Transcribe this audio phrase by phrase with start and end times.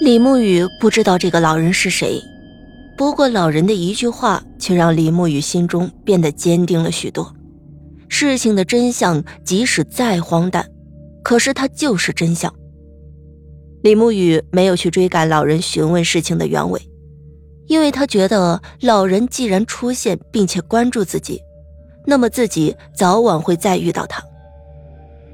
[0.00, 2.22] 李沐雨不知道这个老人是谁，
[2.96, 7.34] 不过老人的一句话却让李沐雨心中变得坚定了许多。
[8.08, 10.64] 事情的真相即使再荒诞，
[11.24, 12.52] 可是它就是真相。
[13.82, 16.80] 李沐雨没有去追赶老人询问事情的原委，
[17.66, 21.40] 因为他觉得老人既然出现并且关注自己，
[22.06, 24.22] 那么自己早晚会再遇到他。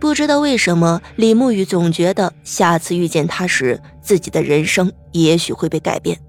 [0.01, 6.21] 不知道为什么，李沐雨总觉得下次遇见他时，自己的人生也许会被改变。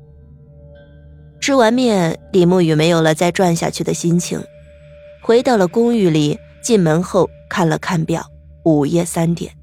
[1.40, 4.42] 吃完面，李沐雨没有了再转下去的心情，
[5.22, 6.40] 回到了公寓里。
[6.64, 8.26] 进门后看了看表，
[8.64, 9.56] 午夜三点。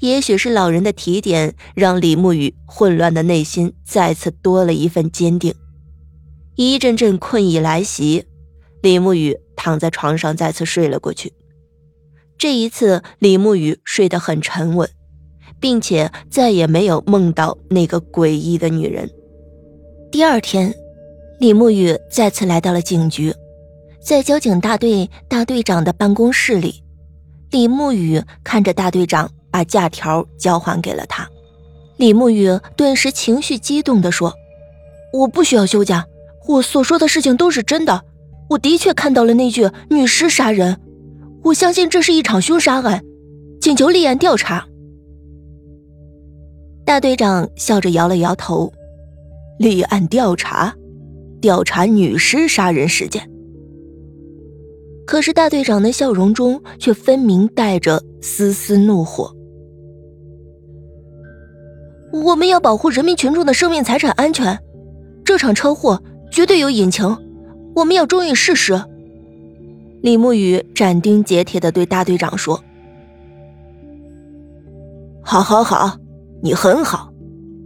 [0.00, 5.54] 也许是老人的提点，让李沐雨混乱的内心再次多了一份坚定。
[6.54, 8.26] 一阵阵困意来袭，
[8.82, 11.32] 李沐雨躺在床上再次睡了过去。
[12.36, 14.90] 这一次，李沐雨睡得很沉稳，
[15.62, 19.08] 并且再也没有梦到那个诡异的女人。
[20.10, 20.74] 第二天，
[21.38, 23.32] 李沐雨再次来到了警局，
[24.04, 26.82] 在交警大队大队长的办公室里，
[27.52, 31.28] 李沐雨看着大队长把假条交还给了他，
[31.96, 34.34] 李沐雨顿时情绪激动地说
[35.14, 36.04] ：“我不需要休假，
[36.48, 38.02] 我所说的事情都是真的，
[38.50, 40.80] 我的确看到了那具女尸杀人。”
[41.44, 43.04] 我相信这是一场凶杀案，
[43.60, 44.66] 请求立案调查。
[46.84, 48.72] 大队长笑着摇了摇头
[49.58, 50.74] ：“立案调查，
[51.40, 53.28] 调查女尸杀人事件。”
[55.06, 59.34] 可是大队长的笑容中却分明带着丝丝怒火。
[62.12, 64.58] 我们要保护人民群众的生命财产安全，
[65.24, 67.16] 这场车祸绝对有隐情，
[67.74, 68.80] 我们要忠于事实。
[70.02, 72.62] 李沐雨斩钉截铁的对大队长说
[75.22, 75.96] ：“好，好，好，
[76.42, 77.12] 你很好，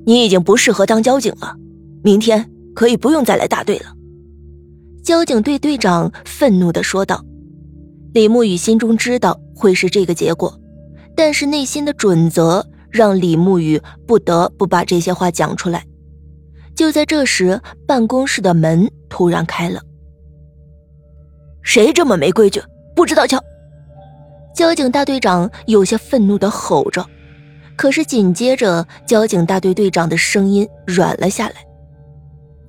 [0.05, 1.57] 你已经不适合当交警了，
[2.03, 3.87] 明天可以不用再来大队了。”
[5.03, 7.25] 交警队队长愤怒的说道。
[8.13, 10.59] 李沐雨心中知道会是这个结果，
[11.15, 15.85] 但是内心的准则让李沐雨不得不把这些话讲出来。
[16.75, 19.83] 就在这时，办公室的门突然开了。
[21.63, 22.63] 谁这么没规矩，
[22.95, 23.39] 不知道敲？
[24.55, 27.05] 交警大队长有些愤怒的吼着，
[27.77, 31.55] 可是紧接着，交警大队队长的声音软了下来：“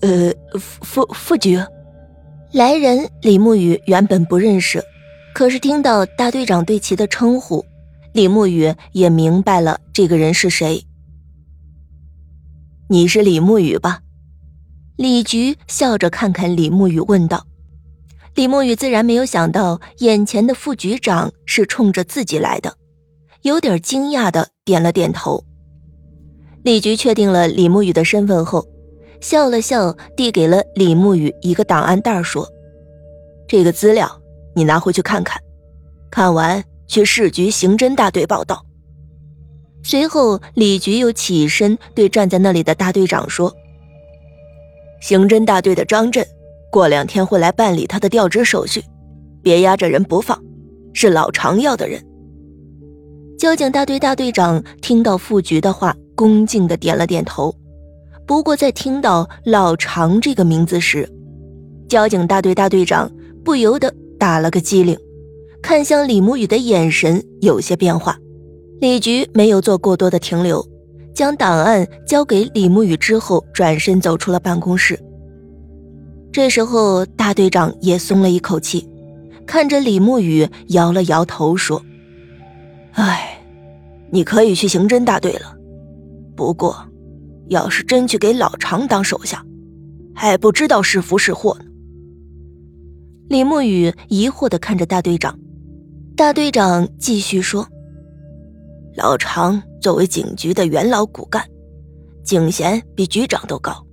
[0.01, 1.57] 呃，副副局，
[2.51, 4.83] 来人。”李沐雨原本不认识，
[5.33, 7.65] 可是听到大队长对其的称呼，
[8.13, 10.83] 李沐雨也明白了这个人是谁。
[12.89, 14.01] 你是李沐雨吧？
[14.97, 17.45] 李局笑着看看李沐雨，问道。
[18.35, 22.75] 李沐雨自然没有想到，眼前的副局长是冲着自己来的，
[23.47, 25.41] 有点惊讶的点了点头。
[26.63, 28.67] 李局确定了李慕雨的身份后，
[29.21, 32.45] 笑了笑，递给了李慕雨一个档案袋，说
[33.47, 34.21] ：“这个资料
[34.53, 35.41] 你拿回去看看，
[36.11, 38.65] 看完去市局刑侦大队报道。”
[39.81, 43.55] 随后，李局又起身对站在那里的大队长说
[44.99, 46.27] ：“刑侦大队的张震。”
[46.69, 48.83] 过两天会来办理他的调职手续，
[49.41, 50.37] 别压着人不放，
[50.91, 52.03] 是老常要的人。
[53.37, 57.53] 交警大队大队长听到副局的话，恭敬的点了点头。
[58.25, 61.07] 不过在听到老常这个名字时，
[61.87, 63.09] 交警大队大队长
[63.45, 64.97] 不由得打了个激灵，
[65.61, 68.17] 看向李沐雨的眼神有些变化。
[68.81, 70.67] 李局没有做过多的停留，
[71.13, 74.99] 将档案交给李沐雨之后，转身走出了办公室。
[76.31, 78.89] 这时候，大队长也松了一口气，
[79.45, 81.81] 看着李沐雨，摇了摇头说
[82.93, 83.36] ：“哎，
[84.11, 85.55] 你可以去刑侦大队了。
[86.35, 86.77] 不过，
[87.47, 89.45] 要是真去给老常当手下，
[90.13, 91.65] 还不知道是福是祸呢。”
[93.29, 95.37] 李慕雨疑惑的看着大队长，
[96.15, 97.67] 大队长继续说
[98.95, 101.43] ：“老常作为警局的元老骨干，
[102.23, 103.85] 警衔比局长都高，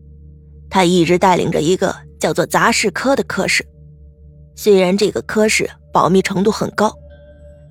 [0.71, 3.63] 他一直带领着一个。”叫做杂事科的科室，
[4.57, 6.91] 虽然这个科室保密程度很高，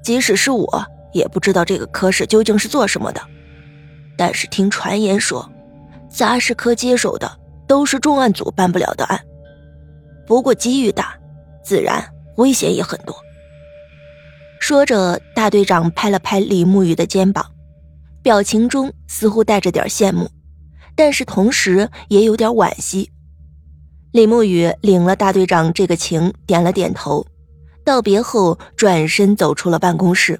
[0.03, 3.21] 即使是我也不知道这个科室究竟是做什么的。
[4.17, 5.49] 但是听传言说，
[6.09, 9.19] 杂事科接手的都是重案组办不了的案。
[10.27, 11.17] 不过机遇大，
[11.63, 12.03] 自然
[12.37, 13.15] 危险也很多。
[14.59, 17.45] 说着，大队长拍了拍李沐雨的肩膀，
[18.21, 20.29] 表情中似乎带着点羡慕，
[20.95, 23.11] 但是同时也有点惋惜。
[24.11, 27.25] 李沐雨领了大队长这个情，点了点头，
[27.83, 30.39] 道别后转身走出了办公室。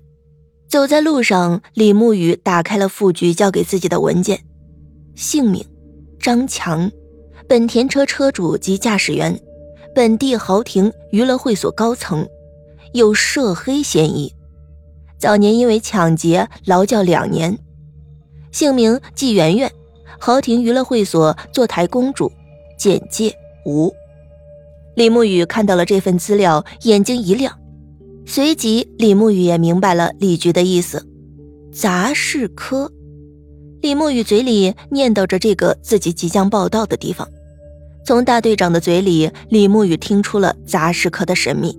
[0.74, 4.40] 走在路上，李沐雨打开了副局交给自己的文件，
[5.14, 5.64] 姓名：
[6.20, 6.92] 张强，
[7.48, 9.40] 本田车车主及驾驶员，
[9.94, 12.28] 本地豪庭娱乐会所高层，
[12.94, 14.34] 有涉黑嫌疑。
[15.20, 17.56] 早年因为抢劫劳教两年。
[18.52, 19.72] 姓名：季媛媛，
[20.20, 22.32] 豪庭娱乐会所坐台公主。
[22.80, 23.32] 简介：
[23.64, 23.94] 无。
[24.96, 27.56] 李沐雨看到了这份资料，眼睛一亮，
[28.26, 31.06] 随即李沐雨也明白了李局的意思。
[31.72, 32.92] 杂事科。
[33.82, 37.28] 李沐雨嘴里念叨着这个自己即将报道的地方，
[38.06, 41.78] 从大队长的嘴里，李沐雨听出了杂事科的神秘。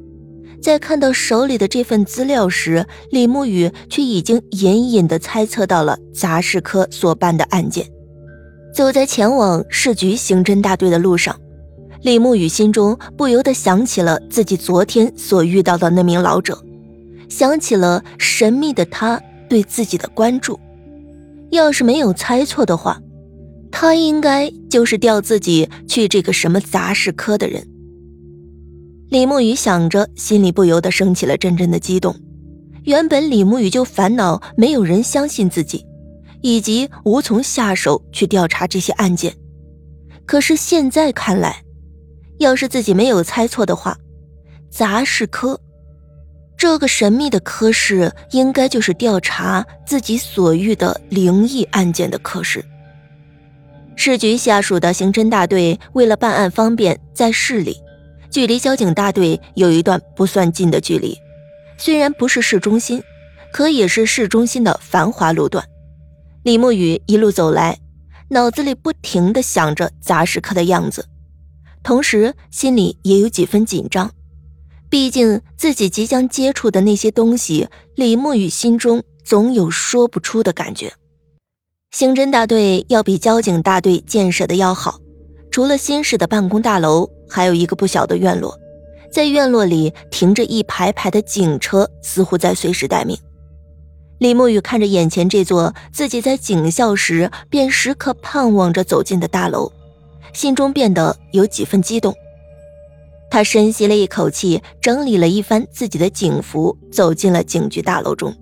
[0.60, 7.86] 在看到手里的这份资料时，李沐雨却已经隐隐的猜测到了杂事科所办的案件。
[8.74, 11.38] 走在前往市局刑侦大队的路上，
[12.04, 16.62] 李沐雨心中不由得想起了自己昨天所遇到的那名老者，
[17.30, 19.18] 想起了神秘的他
[19.48, 20.60] 对自己的关注。
[21.50, 23.00] 要是没有猜错的话，
[23.70, 27.66] 他应该就是调自己去这个什么杂事科的人。
[29.08, 32.14] 李沐雨想着，心里不由得升起了阵阵的激动。
[32.82, 35.86] 原本李沐雨就烦恼没有人相信自己，
[36.42, 39.34] 以及无从下手去调查这些案件。
[40.26, 41.63] 可是现在看来，
[42.38, 43.96] 要是自己没有猜错的话，
[44.70, 45.60] 杂事科。
[46.56, 52.64] 这个神秘的科室，应该就是调查自己所遇的灵异案件的科室。
[53.96, 57.76] 市局下属的刑侦大队为了办案方便，在市里，
[58.30, 61.16] 距离交警大队有一段不算近的距离。
[61.76, 63.02] 虽然不是市中心，
[63.52, 65.64] 可也是市中心的繁华路段。
[66.44, 67.78] 李沐雨一路走来，
[68.28, 71.06] 脑子里不停地想着杂事科的样子，
[71.84, 74.10] 同时心里也有几分紧张。
[74.90, 80.92] 毕竟自己即将接触的那些东西，李沐雨心中总有说不出的感觉。
[81.90, 84.98] 刑侦大队要比交警大队建设的要好，
[85.50, 88.58] 除了新式的办公大楼，还有一个不小的院落，
[89.12, 93.16] 在院落里停着一排排的警车，似乎在随时待命。
[94.18, 99.70] 李沐雨看着眼前这座自己在警校时便时刻盼望着走进的大楼，
[100.34, 102.14] 心中变得有几分激动。
[103.30, 108.32] 他深吸了一口气，整理了一番自己的警服，走进了警局大楼中。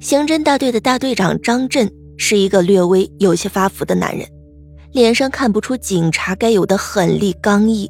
[0.00, 4.26] 刑侦大队的大队长张震是一个略微有些发福的男人，
[4.92, 7.88] 脸上看不出警察该有的狠厉刚毅，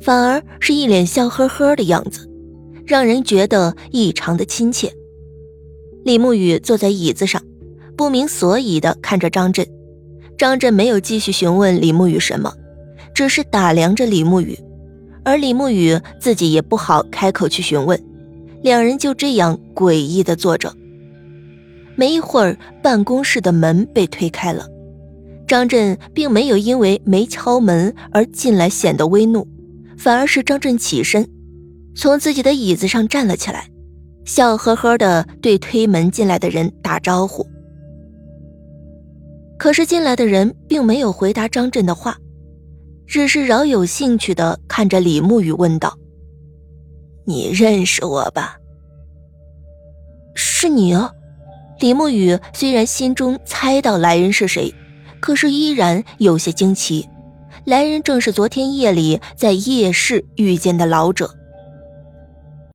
[0.00, 2.28] 反而是一脸笑呵呵的样子，
[2.84, 4.92] 让人觉得异常的亲切。
[6.04, 7.40] 李沐雨坐在椅子上，
[7.96, 9.64] 不明所以的看着张震。
[10.36, 12.52] 张震没有继续询问李沐雨什么，
[13.14, 14.58] 只是打量着李沐雨。
[15.22, 17.98] 而李沐雨自己也不好开口去询问，
[18.62, 20.72] 两人就这样诡异的坐着。
[21.96, 24.66] 没一会儿，办公室的门被推开了，
[25.46, 29.46] 张震并没有因为没敲门而进来显得微怒，
[29.96, 31.26] 反而是张震起身，
[31.94, 33.68] 从自己的椅子上站了起来，
[34.24, 37.46] 笑呵呵的对推门进来的人打招呼。
[39.64, 42.18] 可是进来的人并没有回答张震的话。
[43.06, 45.98] 只是饶有兴趣的看着李沐雨问道
[47.24, 48.58] ：“你认识我吧
[50.36, 51.10] ？”“是你啊！”
[51.80, 54.74] 李沐雨虽然心中猜到来人是谁，
[55.18, 57.08] 可是依然有些惊奇。
[57.64, 61.34] 来人正是昨天夜里在夜市遇见的老者。